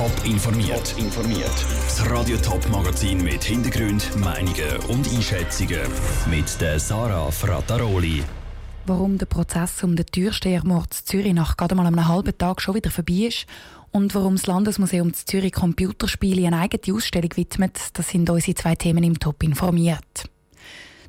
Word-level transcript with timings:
Top 0.00 0.24
informiert. 0.24 0.94
informiert. 0.96 1.66
Das 1.84 2.10
Radio 2.10 2.38
Top 2.38 2.66
Magazin 2.70 3.22
mit 3.22 3.44
Hintergrund, 3.44 4.16
Meinungen 4.16 4.78
und 4.88 5.06
Einschätzungen 5.12 5.82
mit 6.30 6.58
der 6.58 6.80
Sarah 6.80 7.30
Frataroli. 7.30 8.24
Warum 8.86 9.18
der 9.18 9.26
Prozess 9.26 9.84
um 9.84 9.96
den 9.96 10.06
Türstehermord 10.06 10.94
in 11.00 11.04
Zürich 11.06 11.34
nach 11.34 11.54
gerade 11.54 11.74
mal 11.74 11.84
einem 11.84 12.08
halben 12.08 12.38
Tag 12.38 12.62
schon 12.62 12.76
wieder 12.76 12.90
vorbei 12.90 13.26
ist 13.28 13.44
und 13.90 14.14
warum 14.14 14.36
das 14.36 14.46
Landesmuseum 14.46 15.12
Zürich 15.12 15.52
Computerspiele 15.52 16.46
eine 16.46 16.60
eigene 16.60 16.96
Ausstellung 16.96 17.36
widmet, 17.36 17.78
das 17.92 18.08
sind 18.08 18.30
unsere 18.30 18.54
zwei 18.54 18.76
Themen 18.76 19.04
im 19.04 19.20
Top 19.20 19.42
informiert. 19.42 20.30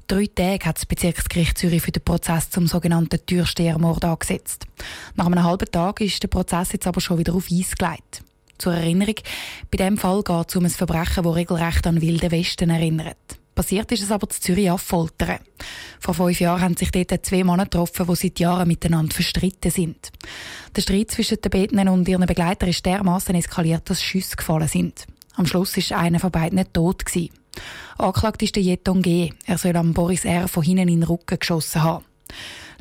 Drei 0.08 0.26
Tage 0.26 0.66
hat 0.66 0.76
das 0.76 0.86
Bezirksgericht 0.86 1.58
Zürich 1.58 1.82
für 1.82 1.94
den 1.94 2.04
Prozess 2.04 2.50
zum 2.50 2.68
sogenannten 2.68 3.26
Türstehermord 3.26 4.04
angesetzt. 4.04 4.66
Nach 5.16 5.28
einem 5.28 5.46
halben 5.46 5.72
Tag 5.72 6.02
ist 6.02 6.22
der 6.22 6.28
Prozess 6.28 6.74
jetzt 6.74 6.88
aber 6.88 7.00
schon 7.00 7.20
wieder 7.20 7.34
auf 7.34 7.48
Eis 7.50 7.74
gelegt. 7.78 8.22
Zur 8.62 8.76
Erinnerung, 8.76 9.16
bei 9.72 9.78
diesem 9.78 9.98
Fall 9.98 10.22
geht 10.22 10.50
es 10.50 10.56
um 10.56 10.66
ein 10.66 10.70
Verbrechen, 10.70 11.24
das 11.24 11.36
regelrecht 11.36 11.88
an 11.88 12.00
Wilde 12.00 12.30
Westen 12.30 12.70
erinnert. 12.70 13.18
Passiert 13.56 13.92
ist 13.92 14.04
es 14.04 14.12
aber 14.12 14.30
zu 14.30 14.40
Zürich 14.40 14.70
Foltern. 14.80 15.40
Vor 16.00 16.14
fünf 16.14 16.40
Jahren 16.40 16.62
haben 16.62 16.78
sich 16.78 16.92
dort 16.92 17.26
zwei 17.26 17.44
Männer 17.44 17.64
getroffen, 17.64 18.06
die 18.08 18.16
seit 18.16 18.40
Jahren 18.40 18.68
miteinander 18.68 19.16
verstritten 19.16 19.72
sind. 19.72 20.12
Der 20.76 20.84
Streit 20.84 21.10
zwischen 21.10 21.42
den 21.42 21.50
Betenden 21.50 21.90
und 21.90 22.08
ihren 22.08 22.28
Begleitern 22.28 22.70
ist 22.70 22.86
dermaßen 22.86 23.34
eskaliert, 23.34 23.90
dass 23.90 24.04
Schüsse 24.04 24.36
gefallen 24.36 24.68
sind. 24.68 25.08
Am 25.34 25.48
Schluss 25.48 25.76
war 25.76 25.98
einer 25.98 26.20
von 26.20 26.30
beiden 26.30 26.64
tot. 26.72 27.04
Gewesen. 27.04 27.32
Angeklagt 27.98 28.44
ist 28.44 28.56
der 28.56 28.62
Jeton 28.62 29.02
G. 29.02 29.32
Er 29.48 29.58
soll 29.58 29.76
am 29.76 29.96
Boris 29.96 30.24
R. 30.24 30.48
von 30.48 30.62
hinten 30.62 30.88
in 30.88 31.00
den 31.00 31.04
Rücken 31.10 31.40
geschossen 31.40 31.82
haben. 31.82 32.06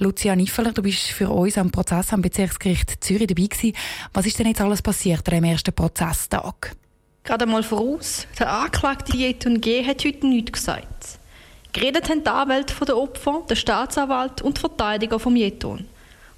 Lucia 0.01 0.35
Niffeler, 0.35 0.73
du 0.73 0.81
bist 0.81 1.09
für 1.09 1.29
uns 1.29 1.59
am 1.59 1.71
Prozess 1.71 2.15
am 2.15 2.23
Bezirksgericht 2.23 3.05
Zürich 3.05 3.27
dabei 3.27 3.43
gewesen. 3.43 3.77
Was 4.15 4.25
ist 4.25 4.39
denn 4.39 4.47
jetzt 4.47 4.63
alles 4.63 4.81
passiert 4.81 5.29
an 5.29 5.35
dem 5.35 5.45
ersten 5.45 5.75
Prozesstag? 5.75 6.75
Gerade 7.23 7.45
mal 7.45 7.63
voraus, 7.63 8.27
der 8.39 8.51
Anklagte 8.51 9.15
Jeton 9.15 9.61
G. 9.61 9.85
hat 9.85 10.03
heute 10.03 10.27
nichts 10.27 10.53
gesagt. 10.53 11.19
Geredet 11.75 12.09
haben 12.09 12.25
die 12.25 12.31
Anwälte 12.31 12.83
der 12.83 12.97
Opfer, 12.97 13.43
der 13.51 13.57
Staatsanwalt 13.57 14.41
und 14.41 14.57
die 14.57 14.61
Verteidiger 14.63 15.21
vom 15.21 15.37
Jeton. 15.37 15.87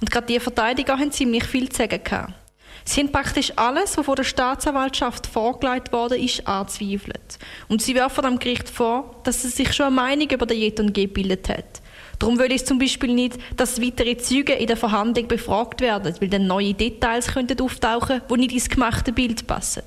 Und 0.00 0.10
gerade 0.10 0.26
die 0.26 0.40
Verteidiger 0.40 0.98
haben 0.98 1.12
ziemlich 1.12 1.44
viel 1.44 1.68
zu 1.68 1.78
sagen 1.78 2.02
gehabt. 2.02 2.34
Sie 2.84 3.00
haben 3.00 3.12
praktisch 3.12 3.52
alles, 3.56 3.96
was 3.96 4.04
von 4.04 4.16
der 4.16 4.24
Staatsanwaltschaft 4.24 5.26
vorgelegt 5.26 5.92
worden 5.92 6.18
ist, 6.18 6.46
anzweifelt. 6.46 7.38
Und 7.68 7.82
sie 7.82 7.94
werfen 7.94 8.24
dem 8.24 8.38
Gericht 8.38 8.68
vor, 8.68 9.16
dass 9.24 9.44
es 9.44 9.56
sich 9.56 9.72
schon 9.72 9.86
eine 9.86 9.94
Meinung 9.94 10.30
über 10.30 10.46
den 10.46 10.58
Jeton 10.58 10.92
gebildet 10.92 11.48
hat. 11.48 11.82
Darum 12.18 12.38
will 12.38 12.52
es 12.52 12.64
zum 12.64 12.78
Beispiel 12.78 13.12
nicht, 13.12 13.36
dass 13.56 13.82
weitere 13.82 14.16
Züge 14.16 14.52
in 14.52 14.68
der 14.68 14.76
Verhandlung 14.76 15.26
befragt 15.26 15.80
werden, 15.80 16.14
weil 16.20 16.28
dann 16.28 16.46
neue 16.46 16.74
Details 16.74 17.28
könnten 17.28 17.60
auftauchen, 17.60 18.20
die 18.30 18.36
nicht 18.36 18.52
ins 18.52 18.68
gemachte 18.68 19.12
Bild 19.12 19.46
passen. 19.46 19.82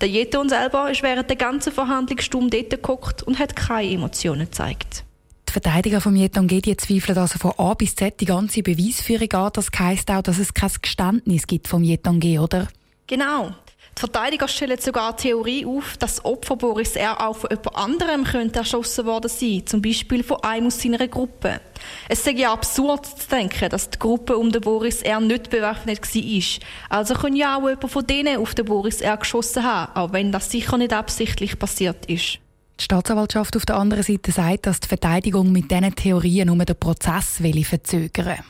Der 0.00 0.08
Jeton 0.08 0.48
selber 0.48 0.90
ist 0.90 1.02
während 1.02 1.30
der 1.30 1.36
ganzen 1.36 1.72
Verhandlung 1.72 2.18
stumm 2.18 2.50
dort 2.50 2.70
geguckt 2.70 3.22
und 3.22 3.38
hat 3.38 3.56
keine 3.56 3.90
Emotionen 3.90 4.46
gezeigt. 4.46 5.04
Die 5.52 5.60
Verteidiger 5.60 6.00
von 6.00 6.16
Jeton 6.16 6.46
Gedi 6.46 6.74
zweifeln 6.78 7.18
also 7.18 7.38
von 7.38 7.52
A 7.58 7.74
bis 7.74 7.94
Z 7.94 8.18
die 8.18 8.24
ganze 8.24 8.62
Beweisführung 8.62 9.30
an. 9.32 9.50
Das 9.52 9.68
heisst 9.78 10.10
auch, 10.10 10.22
dass 10.22 10.38
es 10.38 10.54
kein 10.54 10.70
Geständnis 10.80 11.46
gibt 11.46 11.68
vom 11.68 11.84
Jeton 11.84 12.20
G, 12.20 12.38
oder? 12.38 12.68
Genau. 13.06 13.50
Die 13.94 14.00
Verteidiger 14.00 14.48
stellen 14.48 14.80
sogar 14.80 15.14
die 15.14 15.24
Theorie 15.24 15.66
auf, 15.66 15.98
dass 15.98 16.24
Opfer 16.24 16.56
Boris 16.56 16.96
R. 16.96 17.20
auch 17.20 17.36
von 17.36 17.50
jemand 17.50 17.76
anderem 17.76 18.24
könnte 18.24 18.60
erschossen 18.60 19.04
worden 19.04 19.28
sein, 19.28 19.64
zum 19.66 19.82
Beispiel 19.82 20.24
von 20.24 20.42
einem 20.42 20.68
aus 20.68 20.80
seiner 20.80 21.06
Gruppe. 21.06 21.60
Es 22.08 22.24
sei 22.24 22.30
ja 22.30 22.54
absurd 22.54 23.04
zu 23.04 23.28
denken, 23.28 23.68
dass 23.68 23.90
die 23.90 23.98
Gruppe 23.98 24.38
um 24.38 24.52
den 24.52 24.62
Boris 24.62 25.02
R. 25.02 25.20
nicht 25.20 25.50
bewaffnet 25.50 26.00
war. 26.00 26.62
Also 26.88 27.12
kann 27.12 27.36
ja 27.36 27.58
auch 27.58 27.68
jemand 27.68 27.90
von 27.90 28.06
denen 28.06 28.38
auf 28.38 28.54
den 28.54 28.64
Boris 28.64 29.02
R. 29.02 29.18
geschossen 29.18 29.64
haben, 29.64 29.94
auch 29.96 30.14
wenn 30.14 30.32
das 30.32 30.50
sicher 30.50 30.78
nicht 30.78 30.94
absichtlich 30.94 31.58
passiert 31.58 32.06
ist. 32.06 32.38
Die 32.82 32.86
Staatsanwaltschaft 32.86 33.56
auf 33.56 33.64
der 33.64 33.76
anderen 33.76 34.02
Seite 34.02 34.32
sagt, 34.32 34.66
dass 34.66 34.80
die 34.80 34.88
Verteidigung 34.88 35.52
mit 35.52 35.70
diesen 35.70 35.94
Theorien 35.94 36.48
nur 36.48 36.64
den 36.64 36.74
Prozess 36.74 37.40
will 37.40 37.64
verzögern 37.64 38.40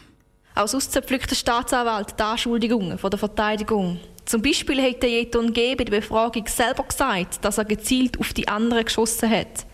Auch 0.54 0.68
sonst 0.68 0.90
zerpflückt 0.92 1.30
der 1.30 1.36
Staatsanwalt 1.36 2.18
die 2.18 2.22
Anschuldigungen 2.22 2.96
von 2.96 3.10
der 3.10 3.18
Verteidigung. 3.18 4.00
Zum 4.24 4.40
Beispiel 4.40 4.82
hat 4.82 5.02
der 5.02 5.10
Jeton 5.10 5.52
G. 5.52 5.74
bei 5.74 5.84
der 5.84 5.98
Befragung 5.98 6.46
selber 6.46 6.84
gesagt, 6.84 7.44
dass 7.44 7.58
er 7.58 7.66
gezielt 7.66 8.18
auf 8.18 8.32
die 8.32 8.48
anderen 8.48 8.86
geschossen 8.86 9.28
hat. 9.28 9.66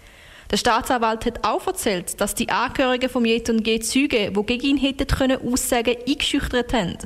Der 0.50 0.56
Staatsanwalt 0.56 1.24
hat 1.24 1.46
auch 1.46 1.64
erzählt, 1.68 2.20
dass 2.20 2.34
die 2.34 2.48
Angehörigen 2.48 3.10
vom 3.10 3.24
Jeton 3.24 3.62
G. 3.62 3.78
Züge, 3.78 4.32
die 4.32 4.42
gegen 4.42 4.66
ihn 4.66 4.76
hätten 4.76 5.06
können 5.06 5.40
aussagen, 5.40 5.94
eingeschüchtert 6.04 6.72
haben. 6.72 6.98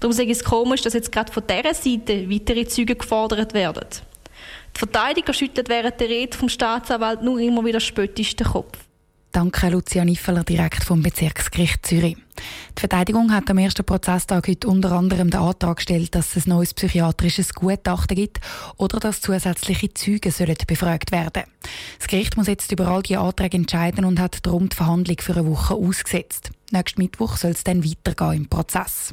Darum 0.00 0.12
sage 0.12 0.30
ich 0.30 0.36
es 0.36 0.44
komisch, 0.44 0.82
dass 0.82 0.92
jetzt 0.92 1.10
gerade 1.10 1.32
von 1.32 1.42
dieser 1.46 1.72
Seite 1.72 2.28
weitere 2.28 2.66
Züge 2.66 2.96
gefordert 2.96 3.54
werden. 3.54 3.86
Die 4.78 4.86
Verteidiger 4.86 5.32
schüttelt 5.32 5.68
während 5.68 5.98
der 5.98 6.08
Rede 6.08 6.36
vom 6.38 6.48
Staatsanwalt 6.48 7.20
nur 7.20 7.40
immer 7.40 7.64
wieder 7.64 7.80
spöttisch 7.80 8.36
den 8.36 8.46
Kopf. 8.46 8.78
Danke, 9.32 9.70
Lucia 9.70 10.04
Niffeler, 10.04 10.44
direkt 10.44 10.84
vom 10.84 11.02
Bezirksgericht 11.02 11.84
Zürich. 11.84 12.16
Die 12.76 12.80
Verteidigung 12.80 13.32
hat 13.32 13.50
am 13.50 13.58
ersten 13.58 13.84
Prozesstag 13.84 14.46
heute 14.46 14.68
unter 14.68 14.92
anderem 14.92 15.30
den 15.30 15.40
Antrag 15.40 15.78
gestellt, 15.78 16.14
dass 16.14 16.36
es 16.36 16.46
ein 16.46 16.50
neues 16.50 16.74
psychiatrisches 16.74 17.54
Gutachten 17.54 18.14
gibt 18.14 18.38
oder 18.76 19.00
dass 19.00 19.20
zusätzliche 19.20 19.92
Zeugen 19.94 20.30
sollen 20.30 20.56
befragt 20.64 21.10
werden 21.10 21.42
Das 21.98 22.06
Gericht 22.06 22.36
muss 22.36 22.46
jetzt 22.46 22.70
über 22.70 22.86
all 22.86 23.02
diese 23.02 23.18
Anträge 23.18 23.56
entscheiden 23.56 24.04
und 24.04 24.20
hat 24.20 24.46
darum 24.46 24.68
die 24.68 24.76
Verhandlung 24.76 25.16
für 25.18 25.34
eine 25.34 25.46
Woche 25.50 25.74
ausgesetzt. 25.74 26.52
Nächsten 26.70 27.02
Mittwoch 27.02 27.36
soll 27.36 27.50
es 27.50 27.64
dann 27.64 27.84
weitergehen 27.84 28.44
im 28.44 28.48
Prozess. 28.48 29.12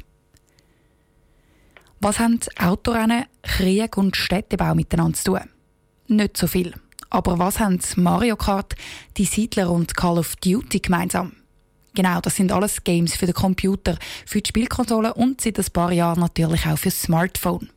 Was 1.98 2.20
haben 2.20 2.38
Autorennen, 2.56 3.24
Krieg 3.42 3.96
und 3.96 4.16
Städtebau 4.16 4.76
miteinander 4.76 5.18
zu 5.18 5.32
tun? 5.32 5.55
Nicht 6.08 6.36
so 6.36 6.46
viel. 6.46 6.72
Aber 7.10 7.38
was 7.38 7.60
haben 7.60 7.80
Mario 7.96 8.36
Kart, 8.36 8.74
die 9.16 9.24
Siedler 9.24 9.70
und 9.70 9.96
Call 9.96 10.18
of 10.18 10.36
Duty 10.36 10.80
gemeinsam? 10.80 11.32
Genau, 11.94 12.20
das 12.20 12.36
sind 12.36 12.52
alles 12.52 12.84
Games 12.84 13.16
für 13.16 13.24
den 13.24 13.34
Computer, 13.34 13.96
für 14.26 14.42
die 14.42 14.48
Spielkonsole 14.48 15.14
und 15.14 15.40
seit 15.40 15.58
ein 15.58 15.64
paar 15.72 15.92
Jahren 15.92 16.20
natürlich 16.20 16.66
auch 16.66 16.76
für 16.76 16.90
das 16.90 17.00
Smartphone. 17.00 17.70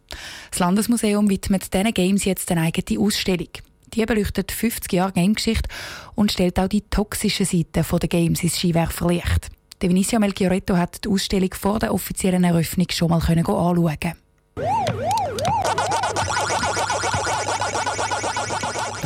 Das 0.51 0.59
Landesmuseum 0.59 1.29
widmet 1.29 1.73
diesen 1.73 1.94
Games 1.94 2.25
jetzt 2.25 2.51
eine 2.51 2.62
eigene 2.62 3.00
Ausstellung. 3.00 3.47
Die 3.94 4.06
beleuchtet 4.06 4.51
50 4.51 4.91
Jahre 4.91 5.13
Gamegeschichte 5.13 5.69
und 6.16 6.31
stellt 6.31 6.59
auch 6.59 6.68
die 6.68 6.81
toxischen 6.81 7.45
Seiten 7.45 7.85
der 8.00 8.09
Games 8.09 8.44
ins 8.44 8.57
Skiwerferlicht. 8.57 9.50
Der 9.81 9.89
Vinicio 9.89 10.19
Melchioretto 10.19 10.75
hat 10.75 11.06
die 11.06 11.09
Ausstellung 11.09 11.53
vor 11.53 11.79
der 11.79 11.94
offiziellen 11.94 12.44
Eröffnung 12.44 12.88
schon 12.91 13.09
mal 13.09 13.22
anschauen 13.22 14.16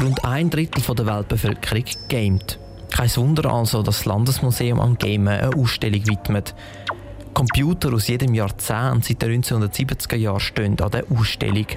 Rund 0.04 0.26
ein 0.26 0.50
Drittel 0.50 0.96
der 0.96 1.06
Weltbevölkerung 1.06 1.86
gamet. 2.10 2.60
Kein 2.92 3.16
Wunder 3.16 3.50
also, 3.50 3.82
dass 3.82 4.00
das 4.00 4.06
Landesmuseum 4.06 4.82
am 4.82 4.98
Gamen 4.98 5.30
eine 5.30 5.56
Ausstellung 5.56 6.06
widmet. 6.06 6.54
Computer 7.34 7.94
aus 7.94 8.10
jedem 8.10 8.34
Jahrzehnt 8.34 9.06
seit 9.06 9.22
den 9.22 9.42
1970er 9.42 10.18
Jahren 10.18 10.42
stehen 10.42 10.80
an 10.82 10.92
der 10.92 11.06
Ausstellung. 11.10 11.68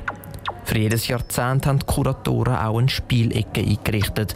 Für 0.64 0.76
jedes 0.76 1.06
Jahrzehnt 1.06 1.66
haben 1.66 1.78
die 1.78 1.86
Kuratoren 1.86 2.56
auch 2.56 2.78
eine 2.78 2.88
Spielecke 2.88 3.60
eingerichtet. 3.60 4.34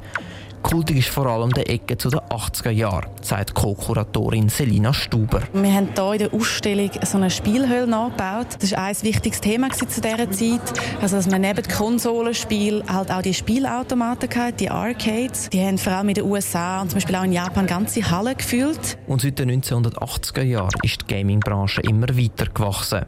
Kultig 0.63 0.99
ist 0.99 1.09
vor 1.09 1.27
allem 1.27 1.53
der 1.53 1.69
Ecke 1.71 1.97
zu 1.97 2.11
den 2.11 2.21
80er 2.21 2.71
Jahren, 2.71 3.11
sagt 3.23 3.55
Co-Kuratorin 3.55 4.49
Selina 4.49 4.93
Stuber. 4.93 5.43
Wir 5.53 5.73
haben 5.73 5.89
hier 5.95 6.13
in 6.13 6.19
der 6.19 6.35
Ausstellung 6.35 6.91
so 7.03 7.17
eine 7.17 7.31
Spielhöhle 7.31 7.87
nachgebaut. 7.87 8.47
Das 8.61 8.73
war 8.73 8.85
ein 8.85 8.97
wichtiges 9.03 9.41
Thema 9.41 9.71
zu 9.71 9.87
dieser 9.87 10.31
Zeit. 10.31 10.61
Also, 11.01 11.17
dass 11.17 11.31
man 11.31 11.41
neben 11.41 11.63
Konsolenspielen 11.67 12.83
halt 12.93 13.11
auch 13.11 13.23
die 13.23 13.35
Spielautomaten 13.35 14.29
hatte, 14.35 14.53
die 14.53 14.71
Arcades. 14.71 15.49
Die 15.51 15.61
haben 15.61 15.79
vor 15.79 15.95
allem 15.95 16.11
in 16.11 16.15
den 16.15 16.25
USA 16.25 16.83
und 16.83 16.91
zum 16.91 16.99
Beispiel 16.99 17.17
auch 17.17 17.25
in 17.25 17.33
Japan 17.33 17.67
ganze 17.67 18.11
Hallen 18.11 18.37
gefüllt. 18.37 18.99
Und 19.07 19.23
seit 19.23 19.39
den 19.39 19.51
1980er 19.63 20.43
Jahren 20.43 20.71
ist 20.83 21.03
die 21.03 21.15
Gaming-Branche 21.15 21.81
immer 21.83 22.09
weiter 22.09 22.47
gewachsen. 22.47 23.07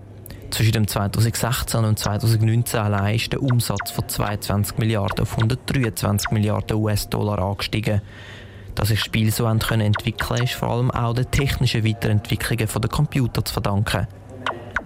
Zwischen 0.52 0.72
dem 0.72 0.86
2016 0.86 1.82
und 1.82 1.98
2019 1.98 2.78
allein 2.78 3.14
ist 3.14 3.32
der 3.32 3.42
Umsatz 3.42 3.90
von 3.90 4.06
22 4.06 4.76
Milliarden 4.76 5.20
auf 5.20 5.32
123 5.32 6.30
Milliarden 6.30 6.76
US-Dollar 6.76 7.38
angestiegen. 7.38 8.02
Dass 8.74 8.88
sich 8.88 9.00
Spiele 9.00 9.30
so 9.30 9.46
entwickeln 9.46 9.94
können, 10.18 10.44
ist 10.44 10.52
vor 10.52 10.68
allem 10.68 10.90
auch 10.90 11.14
der 11.14 11.30
technischen 11.30 11.86
Weiterentwicklungen 11.86 12.68
der 12.68 12.90
Computer 12.90 13.42
zu 13.42 13.50
verdanken. 13.50 14.06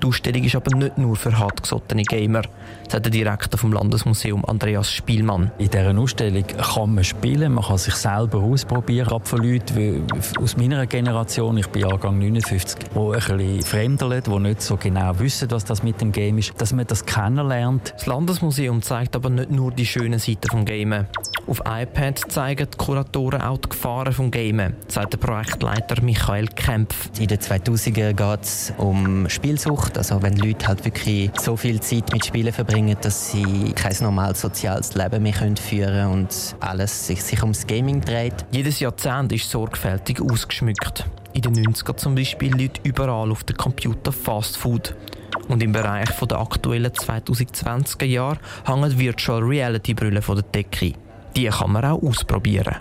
Die 0.02 0.06
Ausstellung 0.06 0.44
ist 0.44 0.54
aber 0.54 0.76
nicht 0.76 0.98
nur 0.98 1.16
für 1.16 1.38
hartgesottene 1.38 2.02
Gamer, 2.02 2.42
sagt 2.88 3.06
der 3.06 3.12
Direktor 3.12 3.58
vom 3.58 3.72
Landesmuseum 3.72 4.44
Andreas 4.44 4.90
Spielmann. 4.90 5.50
In 5.58 5.70
dieser 5.70 5.96
Ausstellung 5.98 6.44
kann 6.46 6.94
man 6.94 7.04
spielen, 7.04 7.54
man 7.54 7.64
kann 7.64 7.78
sich 7.78 7.94
selber 7.94 8.38
ausprobieren. 8.40 9.08
Gerade 9.08 9.24
von 9.24 9.42
Leuten 9.42 10.06
aus 10.40 10.56
meiner 10.56 10.86
Generation, 10.86 11.56
ich 11.56 11.68
bin 11.68 11.82
Jahrgang 11.82 12.18
59, 12.18 12.78
die 12.78 12.98
ein 12.98 13.12
bisschen 13.12 13.62
fremdeln, 13.62 14.22
die 14.22 14.38
nicht 14.38 14.62
so 14.62 14.76
genau 14.76 15.18
wissen, 15.18 15.50
was 15.50 15.64
das 15.64 15.82
mit 15.82 16.00
dem 16.00 16.12
Game 16.12 16.38
ist, 16.38 16.52
dass 16.60 16.72
man 16.72 16.86
das 16.86 17.06
kennenlernt. 17.06 17.94
Das 17.96 18.06
Landesmuseum 18.06 18.82
zeigt 18.82 19.16
aber 19.16 19.30
nicht 19.30 19.50
nur 19.50 19.72
die 19.72 19.86
schönen 19.86 20.18
Seiten 20.18 20.40
des 20.40 20.64
Gamen. 20.66 21.06
Auf 21.48 21.60
iPad 21.60 22.18
zeigen 22.28 22.66
die 22.72 22.76
Kuratoren 22.76 23.40
auch 23.40 23.58
die 23.58 23.68
Gefahren 23.68 24.06
des 24.06 24.16
Gamen, 24.32 24.74
sagt 24.88 25.12
der 25.12 25.18
Projektleiter 25.18 26.02
Michael 26.02 26.48
Kempf. 26.48 27.08
In 27.20 27.28
den 27.28 27.38
2000er 27.38 28.12
geht 28.14 28.42
es 28.42 28.72
um 28.78 29.28
Spielsucht, 29.28 29.96
also 29.96 30.20
wenn 30.22 30.36
Leute 30.36 30.66
halt 30.66 30.84
wirklich 30.84 31.30
so 31.40 31.56
viel 31.56 31.78
Zeit 31.80 32.12
mit 32.12 32.26
Spielen 32.26 32.52
verbringen, 32.52 32.96
dass 33.00 33.30
sie 33.30 33.72
kein 33.76 33.94
normales 34.00 34.40
soziales 34.40 34.94
Leben 34.94 35.22
mehr 35.22 35.34
führen 35.34 35.56
können 35.56 36.12
und 36.12 36.56
alles 36.58 37.06
sich, 37.06 37.22
sich 37.22 37.40
ums 37.42 37.64
Gaming 37.64 38.00
dreht. 38.00 38.44
Jedes 38.50 38.80
Jahrzehnt 38.80 39.32
ist 39.32 39.48
sorgfältig 39.48 40.20
ausgeschmückt. 40.20 41.08
In 41.32 41.42
den 41.42 41.54
90er 41.54 41.96
zum 41.96 42.16
Beispiel 42.16 42.56
liegt 42.56 42.84
überall 42.84 43.30
auf 43.30 43.44
dem 43.44 43.56
Computer 43.56 44.10
Fast 44.10 44.56
Food. 44.56 44.96
Und 45.46 45.62
im 45.62 45.70
Bereich 45.70 46.10
der 46.10 46.40
aktuellen 46.40 46.90
2020er 46.90 48.04
Jahre 48.04 48.38
hängen 48.64 48.98
Virtual 48.98 49.42
Reality 49.42 49.94
Brillen 49.94 50.22
von 50.22 50.36
der 50.36 50.44
Decke. 50.44 50.94
Die 51.36 51.48
kann 51.48 51.70
man 51.70 51.84
auch 51.84 52.02
ausprobieren. 52.02 52.76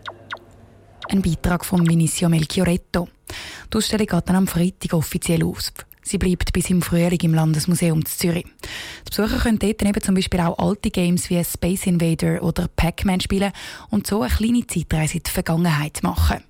Ein 1.10 1.22
Beitrag 1.22 1.66
von 1.66 1.86
Vinicio 1.86 2.30
Melchioretto. 2.30 3.10
Die 3.72 3.78
Ausstellung 3.78 4.08
geht 4.08 4.30
dann 4.30 4.38
am 4.38 4.48
Freitag 4.48 4.94
offiziell 4.94 5.44
aus. 5.44 5.74
Sie 6.02 6.18
bleibt 6.18 6.54
bis 6.54 6.70
im 6.70 6.82
Frühling 6.82 7.20
im 7.20 7.34
Landesmuseum 7.34 8.06
Zürich. 8.06 8.46
Die 8.46 9.10
Besucher 9.10 9.40
können 9.40 9.60
dort 9.60 9.82
eben 9.82 10.02
zum 10.02 10.16
Beispiel 10.16 10.40
auch 10.40 10.58
alte 10.58 10.90
Games 10.90 11.30
wie 11.30 11.44
Space 11.44 11.88
Invader 11.88 12.42
oder 12.44 12.70
Pac-Man 12.70 13.20
spielen 13.20 13.52
und 13.90 14.08
so 14.08 14.22
eine 14.22 14.34
kleine 14.34 14.66
Zeitreise 14.66 15.18
in 15.18 15.24
die 15.24 15.32
Vergangenheit 15.32 16.02
machen. 16.02 16.44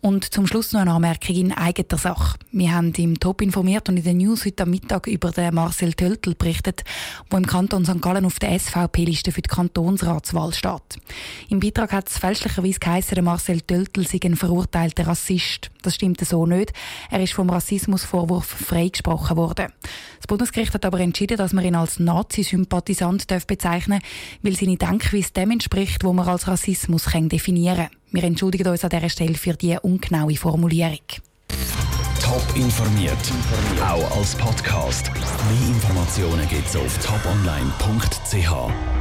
Und 0.00 0.32
zum 0.32 0.46
Schluss 0.46 0.72
noch 0.72 0.80
eine 0.80 0.92
Anmerkung 0.92 1.34
in 1.34 1.52
eigener 1.52 1.98
Sache. 1.98 2.38
Wir 2.52 2.72
haben 2.72 2.92
im 2.94 3.18
Top 3.18 3.42
informiert 3.42 3.88
und 3.88 3.96
in 3.96 4.04
den 4.04 4.18
News 4.18 4.44
heute 4.44 4.64
Mittag 4.64 5.08
über 5.08 5.32
den 5.32 5.52
Marcel 5.52 5.92
Töltel 5.92 6.36
berichtet, 6.36 6.84
der 7.32 7.38
im 7.38 7.46
Kanton 7.46 7.84
St. 7.84 8.00
Gallen 8.00 8.24
auf 8.24 8.38
der 8.38 8.56
SVP-Liste 8.56 9.32
für 9.32 9.42
die 9.42 9.48
Kantonsratswahl 9.48 10.54
steht. 10.54 11.00
Im 11.48 11.58
Beitrag 11.58 11.92
hat 11.92 12.08
es 12.08 12.18
fälschlicherweise 12.18 12.78
geheißen, 12.78 13.16
der 13.16 13.24
Marcel 13.24 13.60
Töltel 13.62 14.06
sei 14.06 14.20
ein 14.22 14.36
verurteilter 14.36 15.08
Rassist. 15.08 15.72
Das 15.82 15.96
stimmt 15.96 16.24
so 16.24 16.46
nicht. 16.46 16.72
Er 17.10 17.20
ist 17.20 17.32
vom 17.32 17.50
Rassismusvorwurf 17.50 18.46
freigesprochen 18.46 19.36
worden. 19.36 19.72
Das 20.18 20.28
Bundesgericht 20.28 20.74
hat 20.74 20.84
aber 20.84 21.00
entschieden, 21.00 21.38
dass 21.38 21.52
man 21.52 21.64
ihn 21.64 21.74
als 21.74 21.98
Nazi-Sympathisant 21.98 23.26
bezeichnen 23.48 23.98
darf, 23.98 24.42
weil 24.42 24.54
seine 24.54 24.76
Denkweise 24.76 25.32
dem 25.32 25.50
entspricht, 25.50 26.04
wo 26.04 26.12
man 26.12 26.28
als 26.28 26.46
Rassismus 26.46 27.04
definieren 27.04 27.88
kann. 27.88 27.97
Wir 28.10 28.24
entschuldigen 28.24 28.68
uns 28.68 28.84
an 28.84 28.90
dieser 28.90 29.08
Stelle 29.08 29.34
für 29.34 29.54
die 29.54 29.76
ungenaue 29.82 30.36
Formulierung. 30.36 31.00
Top 32.22 32.44
informiert, 32.56 33.16
auch 33.80 34.18
als 34.18 34.34
Podcast. 34.34 35.10
Mehr 35.12 35.68
Informationen 35.68 36.46
gibt 36.48 36.68
es 36.68 36.76
auf 36.76 36.98
toponline.ch. 36.98 38.97